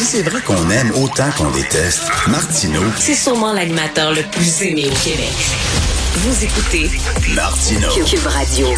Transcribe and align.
Si 0.00 0.06
c'est 0.06 0.22
vrai 0.22 0.40
qu'on 0.40 0.70
aime 0.70 0.90
autant 0.92 1.30
qu'on 1.36 1.50
déteste, 1.50 2.04
Martineau, 2.26 2.80
C'est 2.96 3.14
sûrement 3.14 3.52
l'animateur 3.52 4.14
le 4.14 4.22
plus 4.32 4.62
aimé 4.62 4.86
au 4.86 5.04
Québec. 5.04 5.28
Vous 6.14 6.42
écoutez 6.42 6.90
Martineau. 7.34 7.88
Cube 8.06 8.26
Radio. 8.26 8.68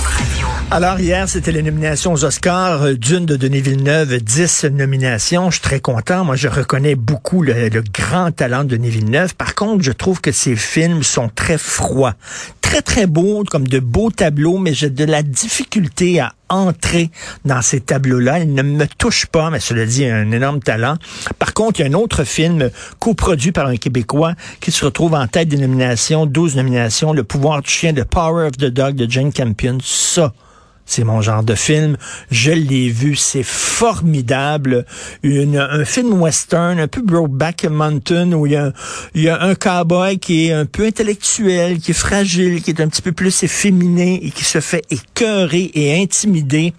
Alors 0.73 0.99
hier, 0.99 1.29
c'était 1.29 1.53
les 1.53 1.63
nominations 1.63 2.13
aux 2.13 2.25
Oscars 2.25 2.83
euh, 2.83 2.95
d'une 2.95 3.25
de 3.25 3.37
Denis 3.37 3.61
Villeneuve, 3.61 4.19
10 4.19 4.65
nominations. 4.73 5.51
Je 5.51 5.59
suis 5.59 5.63
très 5.63 5.79
content. 5.79 6.25
Moi, 6.25 6.35
je 6.35 6.49
reconnais 6.49 6.97
beaucoup 6.97 7.43
le, 7.43 7.69
le 7.69 7.83
grand 7.83 8.33
talent 8.33 8.65
de 8.65 8.71
Denis 8.77 8.91
Villeneuve. 8.91 9.37
Par 9.37 9.55
contre, 9.55 9.85
je 9.85 9.93
trouve 9.93 10.21
que 10.21 10.33
ses 10.33 10.57
films 10.57 11.05
sont 11.05 11.29
très 11.29 11.57
froids, 11.57 12.15
très 12.73 12.81
très 12.81 13.07
beaux, 13.07 13.45
comme 13.45 13.69
de 13.69 13.81
beaux 13.81 14.11
tableaux, 14.11 14.57
mais 14.57 14.73
j'ai 14.73 14.89
de 14.89 15.05
la 15.05 15.23
difficulté 15.23 16.21
à 16.21 16.33
entrer 16.49 17.11
dans 17.45 17.61
ces 17.61 17.81
tableaux-là. 17.81 18.39
Il 18.39 18.55
ne 18.55 18.63
me 18.63 18.87
touche 18.87 19.27
pas, 19.27 19.51
mais 19.51 19.61
cela 19.61 19.85
dit, 19.85 20.07
un 20.07 20.31
énorme 20.31 20.61
talent. 20.61 20.97
Par 21.39 21.53
contre, 21.53 21.81
il 21.81 21.83
y 21.83 21.87
a 21.87 21.91
un 21.91 22.01
autre 22.01 22.25
film 22.25 22.71
coproduit 22.99 23.53
par 23.53 23.67
un 23.67 23.77
Québécois 23.77 24.33
qui 24.63 24.71
se 24.73 24.87
retrouve 24.87 25.13
en 25.13 25.27
tête 25.27 25.49
des 25.49 25.59
nominations, 25.59 26.25
12 26.25 26.57
nominations, 26.57 27.13
Le 27.13 27.25
pouvoir 27.25 27.61
du 27.61 27.69
chien 27.69 27.93
de 27.93 28.05
Power 28.05 28.47
of 28.47 28.53
the 28.53 28.73
Dog 28.73 28.95
de 28.95 29.11
Jane 29.11 29.35
Campion. 29.35 29.77
Ça, 29.83 30.33
c'est 30.87 31.05
mon 31.05 31.23
genre 31.23 31.43
de 31.43 31.55
film. 31.55 31.97
Je 32.31 32.51
l'ai 32.51 32.89
vu, 32.89 33.17
c'est 33.17 33.43
formidable. 33.43 34.85
Une, 35.23 35.57
un 35.57 35.85
film 35.85 36.21
western, 36.21 36.79
un 36.79 36.89
peu 36.89 37.03
Brokeback 37.03 37.65
Mountain, 37.65 38.33
où 38.33 38.47
il 38.47 38.53
y, 39.15 39.29
a, 39.29 39.43
un 39.43 39.55
cowboy 39.55 40.19
qui 40.19 40.47
est 40.47 40.53
un 40.53 40.67
peu 40.67 40.87
intellectuel, 40.87 41.79
qui 41.79 41.93
est 41.93 41.95
fragile, 41.95 42.63
qui 42.63 42.71
est 42.71 42.81
un 42.81 42.89
petit 42.89 43.03
peu 43.03 43.13
plus 43.13 43.43
efféminé 43.43 44.25
et 44.25 44.31
qui 44.31 44.45
se 44.45 44.61
fait 44.61 44.83
écœurer 44.91 45.71
et 45.75 46.01
intimider 46.01 46.73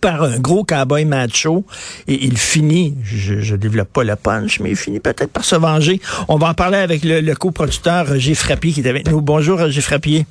par 0.00 0.22
un 0.22 0.38
gros 0.38 0.64
cowboy 0.64 1.04
macho 1.04 1.64
et 2.06 2.24
il 2.24 2.38
finit, 2.38 2.96
je, 3.02 3.40
je 3.40 3.56
développe 3.56 3.92
pas 3.92 4.04
le 4.04 4.14
punch, 4.14 4.60
mais 4.60 4.70
il 4.70 4.76
finit 4.76 5.00
peut-être 5.00 5.30
par 5.30 5.44
se 5.44 5.56
venger. 5.56 6.00
On 6.28 6.36
va 6.36 6.50
en 6.50 6.54
parler 6.54 6.78
avec 6.78 7.04
le, 7.04 7.20
le 7.20 7.34
coproducteur 7.34 8.06
Roger 8.06 8.34
Frappier 8.34 8.72
qui 8.72 8.80
est 8.80 8.88
avec 8.88 9.10
nous. 9.10 9.20
Bonjour 9.20 9.58
Roger 9.58 9.80
Frappier. 9.80 10.26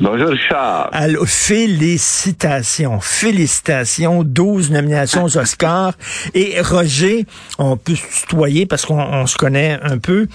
Bonjour 0.00 0.28
Richard. 0.30 0.88
Alors, 0.92 1.28
félicitations, 1.28 3.00
félicitations, 3.00 4.24
12 4.24 4.70
nominations 4.70 5.24
aux 5.24 5.36
Oscars. 5.36 5.92
Et 6.32 6.58
Roger, 6.62 7.26
on 7.58 7.76
peut 7.76 7.94
se 7.94 8.22
tutoyer 8.22 8.64
parce 8.64 8.86
qu'on 8.86 8.98
on 8.98 9.26
se 9.26 9.36
connaît 9.36 9.78
un 9.82 9.98
peu. 9.98 10.26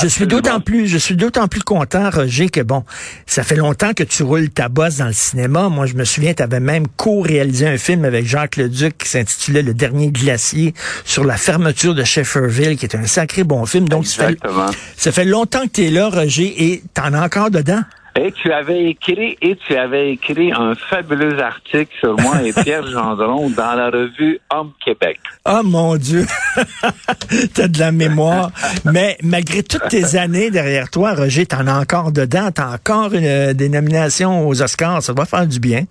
Je 0.00 0.06
suis 0.06 0.26
d'autant 0.26 0.60
plus, 0.60 0.86
je 0.86 0.96
suis 0.96 1.16
d'autant 1.16 1.48
plus 1.48 1.60
content, 1.60 2.08
Roger, 2.08 2.48
que 2.48 2.62
bon, 2.62 2.82
ça 3.26 3.42
fait 3.42 3.56
longtemps 3.56 3.92
que 3.92 4.04
tu 4.04 4.22
roules 4.22 4.48
ta 4.48 4.70
bosse 4.70 4.96
dans 4.96 5.06
le 5.06 5.12
cinéma. 5.12 5.68
Moi, 5.68 5.84
je 5.84 5.92
me 5.92 6.04
souviens, 6.04 6.32
tu 6.32 6.42
avais 6.42 6.60
même 6.60 6.86
co-réalisé 6.96 7.68
un 7.68 7.76
film 7.76 8.06
avec 8.06 8.24
Jacques 8.24 8.56
Leduc 8.56 8.96
qui 8.96 9.08
s'intitulait 9.10 9.60
Le 9.60 9.74
dernier 9.74 10.10
glacier 10.10 10.72
sur 11.04 11.24
la 11.24 11.36
fermeture 11.36 11.94
de 11.94 12.04
Shefferville, 12.04 12.78
qui 12.78 12.86
est 12.86 12.96
un 12.96 13.06
sacré 13.06 13.44
bon 13.44 13.66
film. 13.66 13.86
Donc, 13.86 14.06
ça 14.06 14.28
fait, 14.28 14.38
ça 14.96 15.12
fait 15.12 15.26
longtemps 15.26 15.64
que 15.64 15.72
tu 15.72 15.84
es 15.84 15.90
là, 15.90 16.08
Roger, 16.08 16.54
et 16.70 16.82
t'en 16.94 17.12
as 17.12 17.22
encore 17.22 17.50
dedans? 17.50 17.82
Et 18.14 18.30
tu 18.32 18.52
avais 18.52 18.84
écrit 18.84 19.38
et 19.40 19.56
tu 19.56 19.74
avais 19.74 20.12
écrit 20.12 20.52
un 20.52 20.74
fabuleux 20.74 21.42
article 21.42 21.90
sur 21.98 22.14
moi 22.20 22.42
et 22.42 22.52
Pierre 22.52 22.86
Gendron 22.92 23.48
dans 23.48 23.74
la 23.74 23.88
revue 23.88 24.38
Homme 24.50 24.72
Québec. 24.84 25.18
Oh 25.46 25.60
mon 25.64 25.96
Dieu, 25.96 26.26
t'as 27.54 27.68
de 27.68 27.78
la 27.78 27.90
mémoire. 27.90 28.50
Mais 28.84 29.16
malgré 29.22 29.62
toutes 29.62 29.88
tes 29.88 30.16
années 30.16 30.50
derrière 30.50 30.90
toi, 30.90 31.14
Roger, 31.14 31.46
t'en 31.46 31.66
as 31.66 31.80
encore 31.80 32.12
dedans, 32.12 32.50
t'as 32.54 32.74
encore 32.74 33.14
une, 33.14 33.54
des 33.54 33.68
nominations 33.70 34.46
aux 34.46 34.60
Oscars, 34.62 35.02
ça 35.02 35.14
va 35.14 35.24
faire 35.24 35.46
du 35.46 35.58
bien. 35.58 35.84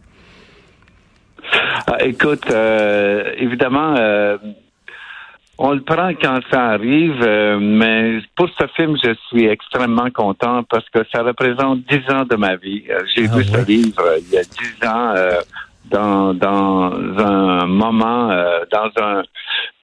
Ah, 1.88 1.98
écoute, 2.02 2.50
euh, 2.52 3.34
évidemment, 3.38 3.96
euh, 3.98 4.38
on 5.68 5.72
le 5.74 5.82
prend 5.82 6.10
quand 6.24 6.40
ça 6.52 6.62
arrive, 6.76 7.22
euh, 7.22 7.60
mais 7.62 8.20
pour 8.36 8.50
ce 8.60 8.66
film, 8.76 8.94
je 9.04 9.14
suis 9.28 9.46
extrêmement 9.46 10.10
content 10.12 10.64
parce 10.64 10.88
que 10.90 11.02
ça 11.14 11.22
représente 11.24 11.80
dix 11.92 12.04
ans 12.16 12.26
de 12.26 12.36
ma 12.36 12.56
vie. 12.56 12.84
Euh, 12.90 13.00
J'ai 13.14 13.26
Ah 13.32 13.36
vu 13.36 13.42
ouais? 13.44 13.52
ce 13.54 13.66
livre 13.66 14.02
euh, 14.02 14.18
il 14.26 14.30
y 14.34 14.38
a 14.38 14.44
dix 14.44 14.76
ans. 14.88 15.14
euh, 15.16 15.40
dans, 15.90 16.34
dans 16.34 16.94
un 17.20 17.66
moment, 17.68 18.32
euh, 18.32 18.60
dans 18.72 18.90
un, 19.04 19.24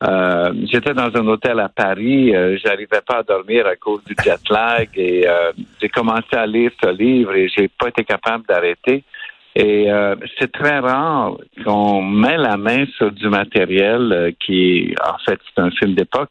euh, 0.09 0.53
j'étais 0.73 0.95
dans 0.95 1.11
un 1.15 1.27
hôtel 1.27 1.61
à 1.61 1.69
Paris, 1.69 2.35
euh, 2.35 2.57
j'arrivais 2.65 3.03
pas 3.07 3.19
à 3.19 3.23
dormir 3.23 3.67
à 3.67 3.77
cause 3.77 4.03
du 4.05 4.15
jet 4.25 4.41
lag 4.49 4.89
et 4.95 5.29
euh, 5.29 5.53
j'ai 5.83 5.91
commencé 5.91 6.33
à 6.35 6.47
lire 6.47 6.71
ce 6.83 6.89
livre 6.91 7.35
et 7.35 7.49
j'ai 7.55 7.69
pas 7.69 7.89
été 7.89 8.05
capable 8.05 8.45
d'arrêter. 8.47 9.05
Et 9.59 9.91
euh, 9.91 10.15
c'est 10.39 10.53
très 10.53 10.79
rare 10.79 11.37
qu'on 11.65 12.01
met 12.01 12.37
la 12.37 12.57
main 12.57 12.85
sur 12.97 13.11
du 13.11 13.29
matériel 13.29 14.13
euh, 14.13 14.31
qui, 14.39 14.95
en 15.05 15.19
fait, 15.27 15.41
c'est 15.45 15.61
un 15.61 15.73
film 15.73 15.95
d'époque. 15.95 16.31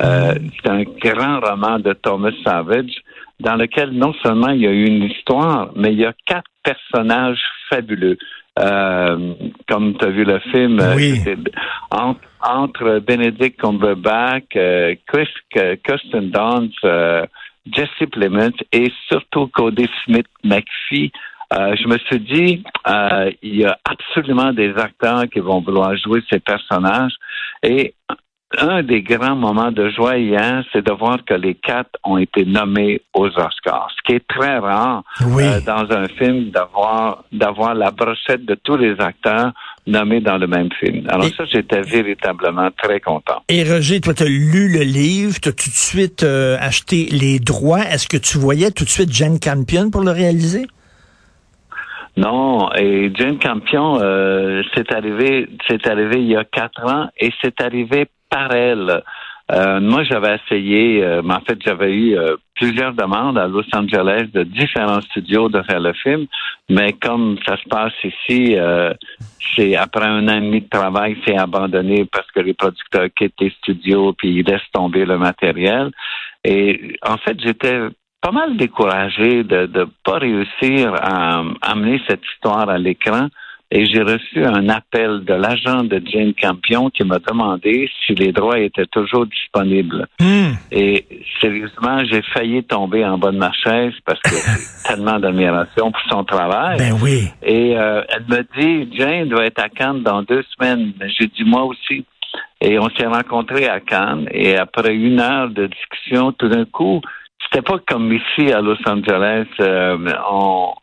Euh, 0.00 0.34
c'est 0.56 0.70
un 0.70 0.82
grand 0.82 1.40
roman 1.40 1.78
de 1.78 1.92
Thomas 1.92 2.32
Savage 2.42 2.94
dans 3.40 3.56
lequel 3.56 3.90
non 3.90 4.14
seulement 4.22 4.48
il 4.48 4.62
y 4.62 4.66
a 4.66 4.70
eu 4.70 4.86
une 4.86 5.04
histoire, 5.04 5.70
mais 5.76 5.92
il 5.92 5.98
y 6.00 6.06
a 6.06 6.14
quatre 6.26 6.50
personnages 6.64 7.42
fabuleux. 7.68 8.16
Euh, 8.58 9.34
comme 9.68 9.96
tu 9.98 10.04
as 10.06 10.10
vu 10.10 10.24
le 10.24 10.38
film, 10.50 10.80
euh, 10.80 10.94
Oui. 10.96 11.20
entre, 11.90 12.20
entre 12.42 12.98
Benedict 13.00 13.60
Cumberbatch, 13.60 14.44
euh, 14.56 14.94
Chris, 15.06 15.28
euh, 15.58 15.76
Kirsten 15.84 16.30
Dunst, 16.30 16.72
euh, 16.84 17.26
Jesse 17.70 18.08
Plemons 18.10 18.50
et 18.72 18.90
surtout 19.08 19.46
Cody 19.48 19.88
Smith 20.04 20.26
McPhee. 20.42 21.12
Euh, 21.52 21.74
je 21.80 21.86
me 21.88 21.98
suis 21.98 22.20
dit, 22.20 22.64
euh, 22.88 23.30
il 23.42 23.56
y 23.56 23.64
a 23.64 23.76
absolument 23.84 24.52
des 24.52 24.72
acteurs 24.76 25.24
qui 25.32 25.40
vont 25.40 25.60
vouloir 25.60 25.96
jouer 25.96 26.22
ces 26.30 26.40
personnages. 26.40 27.12
Et 27.62 27.94
un 28.58 28.82
des 28.82 29.02
grands 29.02 29.36
moments 29.36 29.72
de 29.72 29.88
joie 29.90 30.18
hier, 30.18 30.62
c'est 30.72 30.84
de 30.84 30.92
voir 30.92 31.18
que 31.24 31.34
les 31.34 31.54
quatre 31.54 31.90
ont 32.04 32.18
été 32.18 32.44
nommés 32.44 33.00
aux 33.14 33.26
Oscars, 33.28 33.88
ce 33.96 34.02
qui 34.06 34.12
est 34.16 34.26
très 34.28 34.58
rare 34.58 35.02
Oui. 35.28 35.42
euh, 35.44 35.60
dans 35.62 35.90
un 35.90 36.06
film 36.08 36.50
d'avoir 36.50 37.24
d'avoir 37.32 37.74
la 37.74 37.90
brochette 37.90 38.44
de 38.44 38.54
tous 38.54 38.76
les 38.76 38.94
acteurs 39.00 39.52
nommés 39.86 40.20
dans 40.20 40.36
le 40.38 40.46
même 40.46 40.68
film. 40.80 41.06
Alors 41.08 41.24
Et- 41.26 41.32
ça, 41.36 41.44
j'étais 41.46 41.80
véritablement 41.80 42.68
très 42.82 43.00
content. 43.00 43.42
Et 43.48 43.64
Roger, 43.64 44.00
toi, 44.00 44.12
tu 44.14 44.22
as 44.22 44.26
lu 44.28 44.68
le 44.72 44.84
livre, 44.84 45.38
tu 45.40 45.48
as 45.48 45.52
tout 45.52 45.70
de 45.70 45.74
suite 45.74 46.22
euh, 46.22 46.56
acheté 46.60 47.06
les 47.10 47.38
droits. 47.40 47.80
Est-ce 47.80 48.06
que 48.06 48.18
tu 48.18 48.36
voyais 48.38 48.70
tout 48.70 48.84
de 48.84 48.90
suite 48.90 49.12
Jane 49.12 49.38
Campion 49.40 49.90
pour 49.90 50.02
le 50.02 50.10
réaliser? 50.10 50.66
Non, 52.16 52.70
et 52.74 53.10
Jane 53.14 53.38
Campion, 53.38 53.98
euh, 54.00 54.62
c'est 54.74 54.92
arrivé, 54.92 55.48
c'est 55.66 55.86
arrivé 55.86 56.20
il 56.20 56.28
y 56.28 56.36
a 56.36 56.44
quatre 56.44 56.84
ans 56.84 57.08
et 57.18 57.32
c'est 57.40 57.60
arrivé 57.60 58.06
par 58.28 58.52
elle. 58.52 59.02
Euh, 59.50 59.80
moi, 59.80 60.02
j'avais 60.04 60.36
essayé, 60.36 61.02
euh, 61.02 61.20
mais 61.22 61.34
en 61.34 61.40
fait, 61.40 61.58
j'avais 61.64 61.92
eu 61.92 62.16
euh, 62.16 62.36
plusieurs 62.54 62.92
demandes 62.94 63.36
à 63.36 63.48
Los 63.48 63.64
Angeles 63.74 64.28
de 64.32 64.44
différents 64.44 65.00
studios 65.00 65.48
de 65.48 65.62
faire 65.62 65.80
le 65.80 65.92
film, 65.94 66.26
mais 66.70 66.92
comme 66.92 67.36
ça 67.46 67.56
se 67.56 67.68
passe 67.68 67.92
ici, 68.04 68.56
euh, 68.56 68.94
c'est 69.56 69.74
après 69.76 70.06
un 70.06 70.28
an 70.28 70.36
et 70.36 70.40
demi 70.40 70.60
de 70.62 70.68
travail, 70.68 71.16
c'est 71.26 71.36
abandonné 71.36 72.06
parce 72.10 72.30
que 72.30 72.40
les 72.40 72.54
producteurs 72.54 73.08
quittent 73.14 73.40
les 73.40 73.50
studios 73.50 74.12
puis 74.12 74.36
ils 74.36 74.46
laissent 74.46 74.70
tomber 74.72 75.04
le 75.04 75.18
matériel. 75.18 75.90
Et 76.44 76.96
en 77.02 77.16
fait, 77.18 77.38
j'étais 77.40 77.78
pas 78.22 78.30
mal 78.30 78.56
découragé 78.56 79.42
de 79.42 79.66
ne 79.66 79.84
pas 80.04 80.18
réussir 80.18 80.94
à 80.94 81.42
amener 81.60 82.00
cette 82.08 82.22
histoire 82.34 82.70
à 82.70 82.78
l'écran. 82.78 83.26
Et 83.74 83.86
j'ai 83.86 84.02
reçu 84.02 84.44
un 84.44 84.68
appel 84.68 85.24
de 85.24 85.32
l'agent 85.32 85.82
de 85.82 86.00
Jane 86.04 86.34
Campion 86.34 86.90
qui 86.90 87.04
m'a 87.04 87.18
demandé 87.18 87.90
si 88.04 88.14
les 88.14 88.30
droits 88.30 88.58
étaient 88.58 88.86
toujours 88.86 89.24
disponibles. 89.24 90.06
Hmm. 90.20 90.52
Et 90.70 91.06
sérieusement, 91.40 92.04
j'ai 92.04 92.20
failli 92.34 92.62
tomber 92.64 93.02
en 93.02 93.16
bas 93.16 93.30
de 93.30 93.38
ma 93.38 93.50
chaise 93.52 93.94
parce 94.04 94.20
que 94.20 94.30
j'ai 94.30 94.88
tellement 94.94 95.18
d'admiration 95.18 95.90
pour 95.90 96.02
son 96.10 96.22
travail. 96.22 96.76
Ben 96.76 96.98
oui. 97.02 97.28
Et 97.42 97.74
euh, 97.74 98.02
elle 98.10 98.26
me 98.28 98.42
dit, 98.60 98.94
Jane 98.94 99.30
doit 99.30 99.46
être 99.46 99.62
à 99.62 99.70
Cannes 99.70 100.02
dans 100.02 100.22
deux 100.22 100.44
semaines. 100.54 100.92
J'ai 101.18 101.28
dit, 101.28 101.44
moi 101.44 101.64
aussi. 101.64 102.04
Et 102.60 102.78
on 102.78 102.90
s'est 102.90 103.06
rencontrés 103.06 103.68
à 103.68 103.80
Cannes. 103.80 104.28
Et 104.32 104.54
après 104.58 104.94
une 104.94 105.18
heure 105.18 105.48
de 105.48 105.66
discussion, 105.66 106.32
tout 106.32 106.48
d'un 106.48 106.66
coup, 106.66 107.00
c'était 107.44 107.62
pas 107.62 107.78
comme 107.86 108.12
ici 108.12 108.52
à 108.52 108.60
Los 108.60 108.76
Angeles. 108.86 109.46
euh, 109.60 109.96
on 110.30 110.74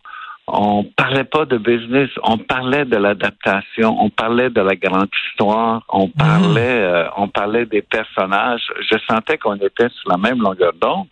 on 0.52 0.84
parlait 0.84 1.26
pas 1.26 1.46
de 1.46 1.58
business, 1.58 2.10
on 2.24 2.38
parlait 2.38 2.86
de 2.86 2.98
l'adaptation, 2.98 3.96
on 4.00 4.10
parlait 4.10 4.50
de 4.50 4.62
la 4.62 4.76
grande 4.76 5.10
histoire, 5.28 5.84
on 5.90 6.08
parlait, 6.10 6.82
euh, 6.82 7.08
on 7.18 7.28
parlait 7.28 7.66
des 7.66 7.82
personnages. 7.82 8.64
Je 8.90 8.98
sentais 9.08 9.38
qu'on 9.38 9.56
était 9.56 9.90
sur 9.90 10.10
la 10.10 10.18
même 10.18 10.42
longueur 10.42 10.74
d'onde. 10.82 11.08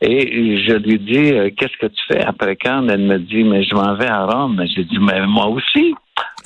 Et 0.00 0.64
je 0.66 0.72
lui 0.76 0.98
dis, 0.98 1.32
euh, 1.32 1.50
qu'est-ce 1.54 1.76
que 1.76 1.92
tu 1.92 2.02
fais 2.08 2.24
après 2.24 2.56
Cannes? 2.56 2.88
Elle 2.90 3.02
me 3.02 3.18
dit, 3.18 3.44
mais 3.44 3.64
je 3.64 3.74
m'en 3.74 3.94
vais 3.96 4.08
à 4.08 4.24
Rome. 4.24 4.62
J'ai 4.74 4.84
dit, 4.84 4.98
mais 4.98 5.26
moi 5.26 5.48
aussi. 5.48 5.94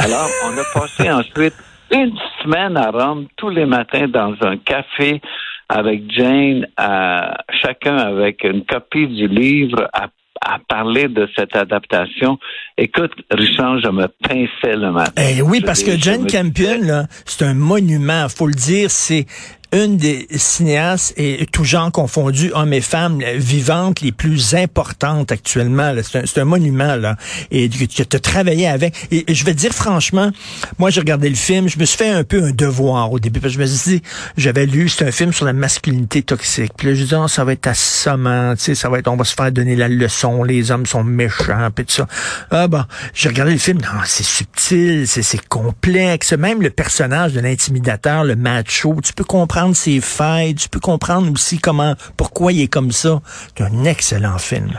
Alors, 0.00 0.26
on 0.46 0.58
a 0.58 0.80
passé 0.80 1.10
ensuite 1.12 1.54
une 1.92 2.16
semaine 2.42 2.76
à 2.76 2.90
Rome, 2.90 3.26
tous 3.36 3.50
les 3.50 3.66
matins 3.66 4.08
dans 4.08 4.34
un 4.40 4.56
café 4.56 5.20
avec 5.68 6.10
Jane, 6.10 6.66
à, 6.76 7.43
chacun 7.64 7.96
avec 7.96 8.44
une 8.44 8.64
copie 8.64 9.06
du 9.06 9.28
livre, 9.28 9.88
à, 9.92 10.08
à 10.40 10.58
parler 10.68 11.08
de 11.08 11.28
cette 11.36 11.56
adaptation. 11.56 12.38
Écoute, 12.76 13.12
Richard, 13.30 13.80
je 13.80 13.88
me 13.88 14.06
pinçais 14.22 14.76
le 14.76 14.92
matin. 14.92 15.12
Eh 15.16 15.42
oui, 15.42 15.60
parce 15.60 15.82
que 15.82 15.92
Jane 15.98 16.24
me 16.24 16.30
Campion, 16.30 17.06
c'est 17.24 17.44
un 17.44 17.54
monument, 17.54 18.28
faut 18.28 18.46
le 18.46 18.54
dire, 18.54 18.90
c'est 18.90 19.26
une 19.74 19.96
des 19.96 20.26
cinéastes 20.30 21.14
et 21.16 21.46
tout 21.50 21.64
genre 21.64 21.90
confondu, 21.90 22.52
hommes 22.54 22.72
et 22.72 22.80
femmes, 22.80 23.20
vivantes 23.36 24.00
les 24.00 24.12
plus 24.12 24.54
importantes 24.54 25.32
actuellement. 25.32 25.92
C'est 26.02 26.38
un, 26.38 26.42
un 26.42 26.44
monument, 26.44 26.94
là. 26.94 27.16
Et 27.50 27.68
que 27.68 27.84
tu 27.84 28.16
as 28.16 28.20
travaillé 28.20 28.68
avec. 28.68 28.94
Et 29.10 29.34
je 29.34 29.44
vais 29.44 29.52
te 29.52 29.58
dire 29.58 29.72
franchement, 29.72 30.30
moi 30.78 30.90
j'ai 30.90 31.00
regardé 31.00 31.28
le 31.28 31.34
film, 31.34 31.68
je 31.68 31.78
me 31.78 31.84
suis 31.84 31.98
fait 31.98 32.10
un 32.10 32.22
peu 32.22 32.44
un 32.44 32.52
devoir 32.52 33.12
au 33.12 33.18
début, 33.18 33.40
parce 33.40 33.54
que 33.54 33.58
je 33.58 33.62
me 33.62 33.66
suis 33.66 33.98
dit, 33.98 34.02
j'avais 34.36 34.66
lu, 34.66 34.88
c'est 34.88 35.06
un 35.06 35.10
film 35.10 35.32
sur 35.32 35.44
la 35.44 35.52
masculinité 35.52 36.22
toxique. 36.22 36.72
Puis 36.76 36.88
là, 36.88 36.94
je 36.94 37.04
dis, 37.04 37.14
Ah, 37.14 37.26
ça 37.28 37.44
va 37.44 37.52
être 37.52 37.66
assommant, 37.66 38.54
tu 38.54 38.62
sais, 38.62 38.74
ça 38.74 38.88
va 38.88 39.00
être, 39.00 39.08
on 39.08 39.16
va 39.16 39.24
se 39.24 39.34
faire 39.34 39.50
donner 39.50 39.74
la 39.74 39.88
leçon, 39.88 40.44
les 40.44 40.70
hommes 40.70 40.86
sont 40.86 41.02
méchants, 41.02 41.68
puis 41.74 41.84
tout 41.84 41.94
ça. 41.94 42.06
Ah 42.50 42.68
bon, 42.68 42.84
j'ai 43.12 43.28
regardé 43.28 43.52
le 43.52 43.58
film, 43.58 43.78
non, 43.78 44.00
c'est 44.04 44.22
subtil, 44.22 45.08
c'est 45.08 45.48
complexe. 45.48 46.32
Même 46.32 46.62
le 46.62 46.70
personnage 46.70 47.32
de 47.32 47.40
l'intimidateur, 47.40 48.24
le 48.24 48.36
macho, 48.36 48.96
tu 49.02 49.12
peux 49.12 49.24
comprendre 49.24 49.63
ses 49.72 50.00
failles, 50.00 50.54
tu 50.54 50.68
peux 50.68 50.80
comprendre 50.80 51.30
aussi 51.32 51.58
comment, 51.58 51.94
pourquoi 52.18 52.52
il 52.52 52.62
est 52.62 52.72
comme 52.72 52.90
ça. 52.90 53.20
C'est 53.56 53.64
un 53.64 53.84
excellent 53.84 54.36
film. 54.38 54.72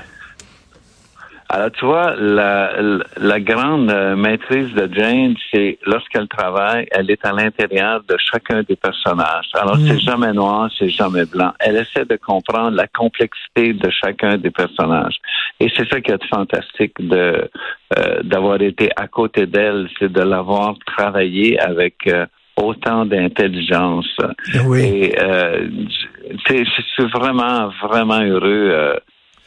Alors, 1.48 1.72
tu 1.72 1.86
vois, 1.86 2.16
la, 2.16 2.82
la, 2.82 3.04
la 3.18 3.40
grande 3.40 3.92
euh, 3.92 4.16
maîtrise 4.16 4.74
de 4.74 4.90
Jane, 4.92 5.36
c'est 5.52 5.78
lorsqu'elle 5.86 6.28
travaille, 6.28 6.88
elle 6.92 7.10
est 7.12 7.24
à 7.24 7.32
l'intérieur 7.32 8.02
de 8.10 8.18
chacun 8.18 8.64
des 8.64 8.76
personnages. 8.76 9.46
Alors, 9.54 9.78
Mm. 9.78 9.88
c'est 9.88 10.00
jamais 10.00 10.34
noir, 10.34 10.72
c'est 10.78 10.90
jamais 10.90 11.26
blanc. 11.26 11.54
Elle 11.60 11.78
essaie 11.78 12.04
de 12.04 12.16
comprendre 12.16 12.76
la 12.76 12.88
complexité 12.88 13.74
de 13.74 13.90
chacun 13.92 14.38
des 14.38 14.50
personnages. 14.50 15.18
Et 15.60 15.72
c'est 15.78 15.88
ça 15.88 16.02
qui 16.02 16.12
est 16.12 16.26
fantastique 16.28 16.94
de 17.00 17.48
euh, 17.98 18.24
d'avoir 18.24 18.60
été 18.62 18.90
à 18.96 19.08
côté 19.08 19.46
d'elle, 19.46 19.88
c'est 20.00 20.12
de 20.12 20.22
l'avoir 20.22 20.74
travaillé 20.88 21.60
avec 21.60 22.08
euh, 22.08 22.26
autant 22.58 23.06
d'intelligence. 23.06 24.18
Oui. 24.66 24.82
Et 24.82 25.20
euh, 25.20 25.68
suis 26.96 27.12
vraiment, 27.12 27.70
vraiment 27.82 28.22
heureux 28.22 28.98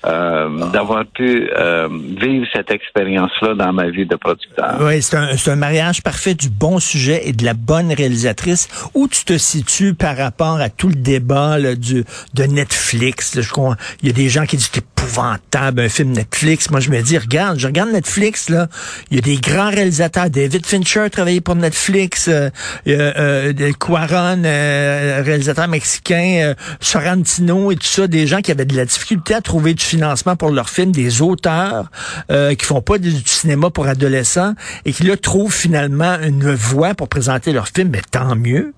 euh, 0.07 0.29
euh, 0.39 0.71
d'avoir 0.71 1.05
pu 1.07 1.51
euh, 1.57 1.89
vivre 2.21 2.47
cette 2.53 2.71
expérience-là 2.71 3.55
dans 3.55 3.73
ma 3.73 3.91
vie 3.91 4.07
de 4.07 4.17
producteur. 4.17 4.77
Oui, 4.81 5.03
c'est 5.03 5.17
un, 5.17 5.31
un 5.47 5.57
mariage 5.57 6.03
parfait 6.03 6.35
du 6.35 6.49
bon 6.49 6.79
sujet 6.79 7.23
et 7.25 7.33
de 7.33 7.45
la 7.45 7.55
bonne 7.55 7.93
réalisatrice. 7.93 8.69
Où 8.95 9.09
tu 9.09 9.25
te 9.25 9.37
situes 9.37 9.95
par 9.95 10.17
rapport 10.17 10.61
à 10.61 10.69
tout 10.69 10.89
le 10.89 10.95
débat 10.95 11.59
là, 11.59 11.75
du, 11.75 12.05
de 12.35 12.45
Netflix? 12.45 13.35
là? 13.35 13.43
je 13.43 13.51
crois, 13.51 13.77
il 14.03 14.09
y 14.09 14.11
a 14.11 14.15
des 14.15 14.29
gens 14.29 14.47
qui 14.47 14.57
disent 14.57 14.69
que 14.69 14.77
c'est 14.77 14.85
épouvantable 14.99 15.81
un 15.81 15.89
film 15.89 16.13
Netflix. 16.13 16.71
Moi, 16.71 16.81
je 16.81 16.91
me 16.91 17.01
dis, 17.01 17.17
regarde, 17.19 17.59
je 17.59 17.67
regarde 17.67 17.91
Netflix, 17.91 18.49
là. 18.49 18.69
Il 19.11 19.17
y 19.17 19.19
a 19.19 19.23
des 19.23 19.37
grands 19.37 19.71
réalisateurs. 19.71 20.31
David 20.31 20.67
Fincher 20.67 21.01
a 21.01 21.11
travaillé 21.11 21.41
pour 21.41 21.55
Netflix. 21.55 22.29
Euh, 22.29 22.51
euh, 22.87 23.73
Cuaron, 23.79 24.43
euh, 24.45 25.23
réalisateur 25.25 25.69
mexicain, 25.69 26.41
euh, 26.43 26.55
Sorrentino 26.81 27.71
et 27.73 27.77
tout 27.77 27.87
ça. 27.87 28.07
Des 28.07 28.27
gens 28.27 28.41
qui 28.41 28.51
avaient 28.51 28.65
de 28.65 28.77
la 28.77 28.85
difficulté 28.85 29.35
à 29.35 29.41
trouver 29.41 29.75
du 29.75 29.85
financement 29.89 30.37
pour 30.37 30.51
leurs 30.51 30.69
films, 30.69 30.93
des 30.93 31.23
auteurs 31.23 31.87
euh, 32.31 32.55
qui 32.55 32.65
font 32.65 32.83
pas 32.83 32.99
du, 32.99 33.11
cinéma 33.11 33.71
pour 33.71 33.87
adolescents 33.87 34.55
et 34.85 34.93
qui 34.93 35.05
là 35.05 35.17
trouvent 35.17 35.55
finalement 35.55 36.17
une 36.23 36.53
voie 36.55 36.95
pour 36.95 37.09
présenter 37.09 37.53
leurs 37.53 37.69
films. 37.69 37.91
Mais 37.93 38.03
tant 38.11 38.37
mieux. 38.37 38.73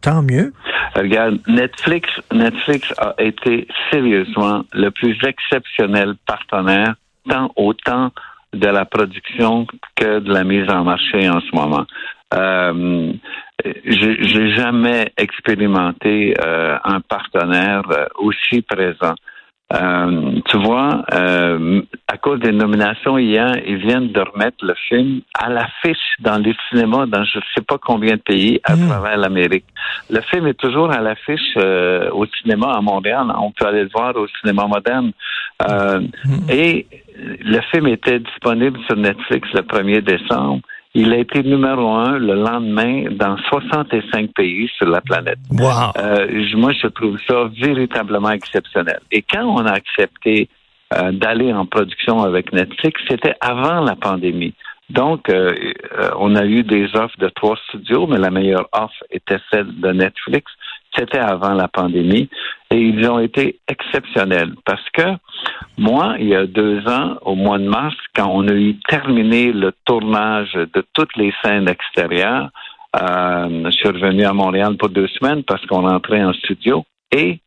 Tant 0.00 0.22
mieux. 0.22 0.52
Regarde, 0.94 1.38
Netflix, 1.46 2.08
Netflix 2.32 2.92
a 2.98 3.14
été 3.18 3.66
sérieusement 3.90 4.64
le 4.72 4.90
plus 4.90 5.16
exceptionnel 5.26 6.14
partenaire, 6.26 6.94
tant 7.28 7.50
au 7.56 7.72
temps 7.74 8.10
de 8.52 8.66
la 8.66 8.84
production 8.84 9.66
que 9.96 10.20
de 10.20 10.32
la 10.32 10.44
mise 10.44 10.68
en 10.70 10.84
marché 10.84 11.28
en 11.28 11.40
ce 11.40 11.54
moment. 11.54 11.86
Euh, 12.34 13.12
j'ai 13.64 14.54
jamais 14.54 15.12
expérimenté 15.16 16.34
euh, 16.44 16.76
un 16.84 17.00
partenaire 17.00 17.82
euh, 17.90 18.06
aussi 18.18 18.62
présent. 18.62 19.14
Euh, 19.72 20.40
tu 20.48 20.58
vois, 20.58 21.04
euh, 21.12 21.82
à 22.06 22.16
cause 22.18 22.38
des 22.38 22.52
nominations 22.52 23.18
hier, 23.18 23.50
ils 23.66 23.78
viennent 23.78 24.12
de 24.12 24.20
remettre 24.20 24.64
le 24.64 24.74
film 24.88 25.22
à 25.36 25.48
l'affiche 25.48 25.98
dans 26.20 26.38
les 26.38 26.54
cinémas 26.68 27.06
dans 27.06 27.24
je 27.24 27.38
ne 27.38 27.42
sais 27.52 27.64
pas 27.66 27.76
combien 27.78 28.14
de 28.14 28.20
pays 28.20 28.60
à 28.62 28.76
Mm. 28.76 28.88
travers 28.88 29.16
l'Amérique. 29.16 29.64
Le 30.08 30.20
film 30.20 30.46
est 30.46 30.54
toujours 30.54 30.92
à 30.92 31.00
l'affiche 31.00 31.54
euh, 31.56 32.08
au 32.12 32.26
cinéma 32.26 32.74
à 32.76 32.80
Montréal. 32.80 33.26
On 33.40 33.50
peut 33.50 33.66
aller 33.66 33.82
le 33.82 33.90
voir 33.92 34.14
au 34.16 34.28
cinéma 34.40 34.66
moderne. 34.68 35.10
Euh, 35.68 36.00
Et 36.48 36.86
le 37.44 37.60
film 37.72 37.88
était 37.88 38.20
disponible 38.20 38.78
sur 38.86 38.94
Netflix 38.96 39.48
le 39.52 39.62
1er 39.62 40.00
décembre. 40.02 40.60
Il 40.98 41.12
a 41.12 41.18
été 41.18 41.42
numéro 41.42 41.90
un 41.90 42.18
le 42.18 42.32
lendemain 42.32 43.10
dans 43.10 43.36
65 43.36 44.32
pays 44.32 44.66
sur 44.78 44.88
la 44.88 45.02
planète. 45.02 45.38
Wow. 45.50 45.92
Euh, 45.98 46.26
moi, 46.54 46.72
je 46.72 46.86
trouve 46.86 47.18
ça 47.28 47.50
véritablement 47.60 48.30
exceptionnel. 48.30 49.00
Et 49.12 49.20
quand 49.20 49.44
on 49.44 49.66
a 49.66 49.72
accepté 49.72 50.48
euh, 50.94 51.12
d'aller 51.12 51.52
en 51.52 51.66
production 51.66 52.22
avec 52.22 52.50
Netflix, 52.54 52.98
c'était 53.10 53.34
avant 53.42 53.82
la 53.82 53.94
pandémie. 53.94 54.54
Donc, 54.88 55.28
euh, 55.28 55.52
on 56.18 56.34
a 56.34 56.46
eu 56.46 56.62
des 56.62 56.86
offres 56.96 57.18
de 57.18 57.28
trois 57.28 57.58
studios, 57.68 58.06
mais 58.06 58.16
la 58.16 58.30
meilleure 58.30 58.68
offre 58.72 59.04
était 59.10 59.40
celle 59.50 59.78
de 59.78 59.92
Netflix. 59.92 60.50
C'était 60.96 61.18
avant 61.18 61.54
la 61.54 61.68
pandémie. 61.68 62.28
Et 62.70 62.80
ils 62.80 63.08
ont 63.08 63.20
été 63.20 63.60
exceptionnels 63.68 64.54
parce 64.64 64.88
que 64.92 65.16
moi, 65.78 66.16
il 66.18 66.28
y 66.28 66.34
a 66.34 66.46
deux 66.46 66.86
ans, 66.88 67.16
au 67.22 67.34
mois 67.34 67.58
de 67.58 67.68
mars, 67.68 67.94
quand 68.14 68.28
on 68.32 68.48
a 68.48 68.52
eu 68.54 68.76
terminé 68.88 69.52
le 69.52 69.72
tournage 69.84 70.52
de 70.54 70.84
toutes 70.94 71.16
les 71.16 71.32
scènes 71.42 71.68
extérieures, 71.68 72.50
euh, 72.96 73.64
je 73.66 73.70
suis 73.70 73.88
revenu 73.88 74.24
à 74.24 74.32
Montréal 74.32 74.76
pour 74.76 74.88
deux 74.88 75.08
semaines 75.08 75.42
parce 75.44 75.64
qu'on 75.66 75.82
rentrait 75.82 76.24
en 76.24 76.32
studio 76.32 76.84
et 77.12 77.40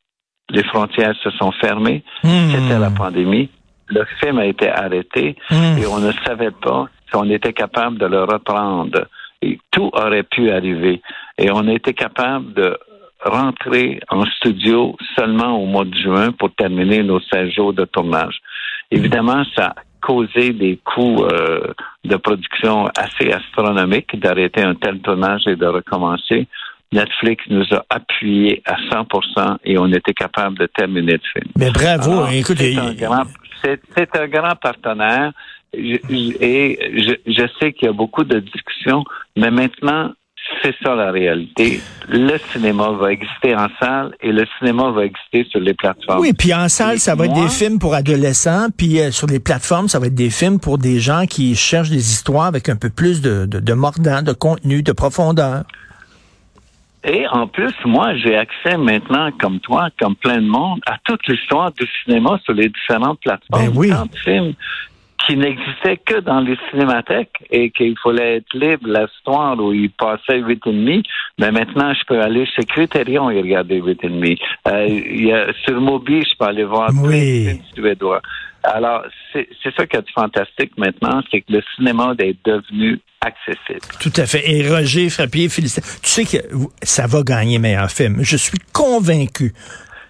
les 0.52 0.64
frontières 0.64 1.16
se 1.24 1.32
sont 1.32 1.52
fermées. 1.54 2.04
Hmm. 2.24 2.50
C'était 2.52 2.80
la 2.80 2.92
pandémie. 2.92 3.50
Le 3.88 4.06
film 4.20 4.38
a 4.38 4.46
été 4.46 4.70
arrêté 4.70 5.36
Hmm. 5.50 5.78
et 5.80 5.86
on 5.88 6.00
ne 6.00 6.12
savait 6.26 6.52
pas 6.52 6.88
si 7.10 7.16
on 7.16 7.30
était 7.30 7.54
capable 7.54 7.98
de 7.98 8.06
le 8.06 8.24
reprendre. 8.24 9.08
Et 9.42 9.58
tout 9.72 9.90
aurait 9.94 10.24
pu 10.24 10.52
arriver. 10.52 11.02
Et 11.38 11.50
on 11.50 11.68
a 11.68 11.74
été 11.74 11.94
capable 11.94 12.54
de 12.54 12.78
rentrer 13.24 14.00
en 14.10 14.26
studio 14.26 14.96
seulement 15.18 15.62
au 15.62 15.66
mois 15.66 15.86
de 15.86 15.96
juin 15.96 16.32
pour 16.32 16.54
terminer 16.56 17.04
nos 17.04 17.20
16 17.20 17.52
jours 17.54 17.74
de 17.74 17.86
tournage. 17.86 18.38
Évidemment, 18.92 19.44
ça 19.56 19.68
a 19.68 19.76
causé 20.02 20.54
des 20.54 20.80
coûts 20.84 21.24
euh, 21.26 21.74
de 22.06 22.16
production 22.16 22.88
assez 22.98 23.32
astronomiques 23.32 24.18
d'arrêter 24.20 24.62
un 24.64 24.76
tel 24.76 25.00
tournage 25.02 25.42
et 25.48 25.56
de 25.56 25.66
recommencer. 25.66 26.48
Netflix 26.92 27.44
nous 27.50 27.66
a 27.72 27.86
appuyés 27.90 28.64
à 28.66 28.76
100% 28.90 29.58
et 29.64 29.78
on 29.78 29.88
était 29.92 30.14
capable 30.14 30.58
de 30.58 30.66
terminer 30.66 31.14
le 31.14 31.20
film. 31.34 31.52
Mais 31.58 31.70
bravo. 31.70 32.12
Alors, 32.14 32.32
Écoute, 32.32 32.58
c'est 32.58 34.16
un 34.18 34.22
un 34.24 34.28
grand 34.28 34.56
partenaire 34.56 35.32
Je- 35.74 35.98
je- 36.10 36.44
et 36.44 36.80
je, 36.98 37.32
je 37.32 37.44
sais 37.60 37.74
qu'il 37.74 37.86
y 37.86 37.90
a 37.90 37.94
beaucoup 37.94 38.24
de 38.24 38.40
discussions, 38.40 39.04
mais 39.38 39.52
maintenant, 39.52 40.14
c'est 40.62 40.76
ça 40.84 40.96
la 40.96 41.12
réalité. 41.12 41.82
Le 42.08 42.38
cinéma 42.52 42.92
va 42.92 43.12
exister 43.12 43.56
en 43.56 43.68
salle 43.80 44.16
et 44.22 44.32
le 44.32 44.46
cinéma 44.58 44.92
va 44.92 45.06
exister 45.06 45.46
sur 45.50 45.60
les 45.60 45.74
plateformes. 45.74 46.20
Oui, 46.20 46.34
puis 46.34 46.54
en 46.54 46.68
salle, 46.70 46.96
Et 46.96 47.00
ça 47.00 47.16
va 47.16 47.26
être 47.26 47.34
des 47.34 47.50
films 47.50 47.80
pour 47.80 47.94
adolescents, 47.94 48.68
puis 48.76 49.00
euh, 49.00 49.12
sur 49.12 49.28
les 49.28 49.40
plateformes, 49.40 49.88
ça 49.88 50.00
va 50.00 50.08
être 50.08 50.16
des 50.16 50.30
films 50.30 50.60
pour 50.60 50.78
des 50.78 51.00
gens 51.00 51.26
qui 51.26 51.56
cherchent 51.56 51.90
des 51.90 52.12
histoires 52.12 52.46
avec 52.46 52.70
un 52.70 52.76
peu 52.76 52.90
plus 52.90 53.22
de, 53.22 53.46
de, 53.46 53.60
de 53.60 53.74
mordant, 53.74 54.22
de 54.22 54.34
contenu, 54.34 54.84
de 54.84 54.92
profondeur. 54.92 55.64
Et 57.04 57.26
en 57.28 57.48
plus, 57.48 57.74
moi, 57.86 58.16
j'ai 58.18 58.36
accès 58.36 58.76
maintenant, 58.78 59.30
comme 59.40 59.60
toi, 59.62 59.90
comme 60.00 60.16
plein 60.16 60.42
de 60.42 60.48
monde, 60.48 60.82
à 60.86 60.98
toute 61.06 61.26
l'histoire 61.28 61.72
du 61.72 61.88
cinéma 62.04 62.40
sur 62.44 62.54
les 62.54 62.68
différentes 62.68 63.20
plateformes. 63.22 63.68
Ben 63.68 63.72
oui. 63.74 63.90
Tant 63.90 64.06
de 64.06 64.18
films 64.18 64.54
qui 65.26 65.36
n'existaient 65.36 65.98
que 65.98 66.20
dans 66.22 66.40
les 66.40 66.58
cinémathèques 66.70 67.36
et 67.52 67.72
qu'il 67.72 67.96
fallait 68.02 68.38
être 68.38 68.54
libre, 68.54 68.88
l'histoire 68.88 69.60
où 69.60 69.74
il 69.74 69.92
passait 69.92 70.40
huit 70.40 70.62
et 70.66 70.72
demi. 70.72 71.04
Mais 71.38 71.52
maintenant, 71.52 71.94
je 71.94 72.04
peux 72.08 72.20
aller 72.22 72.46
chez 72.46 72.64
Criterion 72.66 73.30
et 73.30 73.42
regarder 73.42 73.82
huit 73.82 74.00
et 74.04 74.10
demi. 74.10 74.38
Euh, 74.68 74.88
il 74.88 75.26
y 75.28 75.32
a, 75.34 75.52
sur 75.66 75.80
Mobi, 75.82 76.22
je 76.24 76.38
peux 76.38 76.46
aller 76.46 76.64
voir 76.64 76.90
Oui. 77.04 77.46
de 77.46 77.50
films 77.52 77.62
suédois. 77.76 78.22
Alors, 78.64 79.04
c'est 79.32 79.48
c'est 79.64 79.74
ça 79.76 79.88
qui 79.88 79.96
est 79.96 80.10
fantastique 80.14 80.72
maintenant, 80.78 81.22
c'est 81.32 81.42
que 81.42 81.54
le 81.54 81.62
cinéma 81.76 82.14
est 82.20 82.36
devenu 82.46 83.00
accessible. 83.22 83.80
Tout 84.02 84.12
à 84.18 84.26
fait. 84.26 84.50
Et 84.50 84.68
Roger 84.70 85.10
Frappier, 85.10 85.48
félicitations. 85.50 86.00
Tu 86.04 86.10
sais 86.10 86.26
que 86.26 86.44
ça 86.82 87.08
va 87.08 87.24
gagner 87.24 87.58
meilleur 87.60 87.90
film. 87.90 88.18
Je 88.22 88.36
suis 88.38 88.60
convaincu. 88.74 89.54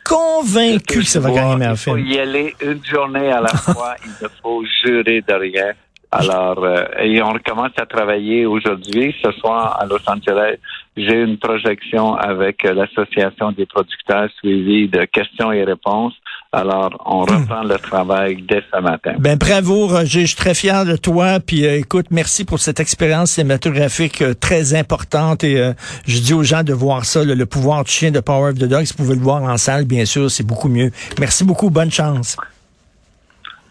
Convaincu 0.09 0.99
que 0.99 1.05
ça 1.05 1.19
va 1.19 1.31
gagner 1.31 1.55
meilleur 1.55 1.73
Il 1.73 1.77
faut 1.77 1.95
film. 1.95 2.07
y 2.07 2.19
aller 2.19 2.55
une 2.61 2.83
journée 2.83 3.31
à 3.31 3.41
la 3.41 3.49
fois. 3.49 3.95
il 4.03 4.11
ne 4.23 4.27
faut 4.41 4.63
jurer 4.83 5.21
de 5.21 5.33
rien. 5.33 5.71
Alors, 6.11 6.63
euh, 6.63 6.85
et 6.99 7.21
on 7.21 7.29
recommence 7.29 7.71
à 7.77 7.85
travailler 7.85 8.47
aujourd'hui. 8.47 9.15
Ce 9.23 9.31
soir, 9.33 9.77
à 9.79 9.85
Los 9.85 9.99
Angeles, 10.07 10.55
j'ai 10.97 11.21
une 11.21 11.37
projection 11.37 12.15
avec 12.15 12.65
euh, 12.65 12.73
l'Association 12.73 13.51
des 13.51 13.67
producteurs 13.67 14.27
suivis 14.39 14.87
de 14.87 15.05
questions 15.05 15.51
et 15.51 15.63
réponses. 15.63 16.15
Alors, 16.51 16.99
on 17.05 17.25
hmm. 17.25 17.41
reprend 17.41 17.61
le 17.61 17.75
travail 17.75 18.41
dès 18.41 18.63
ce 18.73 18.81
matin. 18.81 19.13
Ben 19.19 19.37
bravo, 19.37 19.85
Roger. 19.85 20.21
Je 20.21 20.25
suis 20.25 20.35
très 20.35 20.55
fier 20.55 20.83
de 20.83 20.95
toi. 20.95 21.39
Puis, 21.39 21.67
euh, 21.67 21.77
écoute, 21.77 22.07
merci 22.09 22.43
pour 22.43 22.57
cette 22.57 22.79
expérience 22.79 23.31
cinématographique 23.31 24.23
très 24.39 24.73
importante. 24.73 25.43
Et 25.43 25.61
je 26.07 26.19
dis 26.19 26.33
aux 26.33 26.43
gens 26.43 26.63
de 26.63 26.73
voir 26.73 27.05
ça, 27.05 27.23
le, 27.23 27.45
pouvoir 27.45 27.83
du 27.83 27.91
chien 27.91 28.09
de 28.09 28.19
Power 28.19 28.49
of 28.49 28.55
the 28.55 28.65
Dog. 28.65 28.85
Si 28.85 28.93
vous 28.97 29.03
pouvez 29.03 29.15
le 29.15 29.21
voir 29.21 29.43
en 29.43 29.57
salle, 29.57 29.85
bien 29.85 30.05
sûr, 30.05 30.31
c'est 30.31 30.45
beaucoup 30.45 30.69
mieux. 30.69 30.89
Merci 31.19 31.43
beaucoup. 31.43 31.69
Bonne 31.69 31.91
chance. 31.91 32.35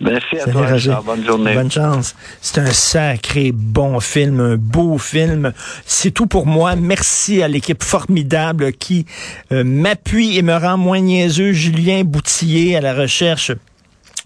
Merci 0.00 0.38
à 0.38 0.50
toi, 0.50 1.02
Bonne 1.04 1.24
journée. 1.24 1.54
Bonne 1.54 1.70
chance. 1.70 2.14
C'est 2.40 2.60
un 2.60 2.72
sacré 2.72 3.50
bon 3.52 3.98
film, 3.98 4.40
un 4.40 4.56
beau 4.56 4.96
film. 4.96 5.52
C'est 5.86 6.12
tout 6.12 6.26
pour 6.26 6.46
moi. 6.46 6.76
Merci 6.76 7.42
à 7.42 7.48
l'équipe 7.48 7.82
formidable 7.82 8.72
qui 8.72 9.06
euh, 9.50 9.64
m'appuie 9.64 10.38
et 10.38 10.42
me 10.42 10.54
rend 10.54 10.78
moins 10.78 11.00
niaiseux. 11.00 11.52
Julien 11.52 12.04
Boutillier 12.04 12.76
à 12.76 12.80
la 12.80 12.94
recherche. 12.94 13.52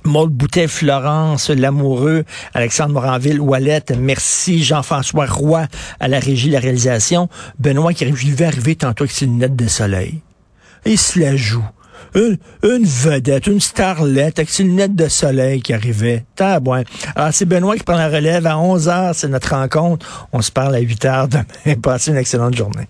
Maud 0.04 0.30
Boutet, 0.30 0.66
Florence, 0.66 1.48
Lamoureux, 1.48 2.24
Alexandre 2.54 2.92
Moranville, 2.92 3.40
Ouellette, 3.40 3.94
merci, 3.96 4.64
Jean-François 4.64 5.26
Roy 5.26 5.68
à 6.00 6.08
la 6.08 6.18
régie, 6.18 6.50
la 6.50 6.58
réalisation, 6.58 7.28
Benoît 7.60 7.92
qui 7.92 8.04
arrive, 8.04 8.42
arriver 8.42 8.74
tantôt 8.74 9.04
avec 9.04 9.12
ses 9.12 9.26
lunettes 9.26 9.54
de 9.54 9.68
soleil. 9.68 10.20
Il 10.84 10.98
se 10.98 11.20
la 11.20 11.36
joue 11.36 11.64
une, 12.14 12.38
vedette, 12.84 13.46
une 13.46 13.60
starlette 13.60 14.38
avec 14.38 14.50
ses 14.50 14.62
lunettes 14.62 14.94
de 14.94 15.08
soleil 15.08 15.62
qui 15.62 15.72
arrivait. 15.72 16.24
Tabouin. 16.36 16.82
Alors, 17.16 17.32
c'est 17.32 17.44
Benoît 17.44 17.76
qui 17.76 17.84
prend 17.84 17.96
la 17.96 18.08
relève. 18.08 18.46
À 18.46 18.58
11 18.58 18.88
h 18.88 19.12
c'est 19.14 19.28
notre 19.28 19.54
rencontre. 19.54 20.28
On 20.32 20.42
se 20.42 20.50
parle 20.50 20.74
à 20.74 20.80
8 20.80 21.04
h 21.04 21.28
demain. 21.28 21.76
Passez 21.82 22.10
une 22.10 22.16
excellente 22.16 22.54
journée. 22.54 22.88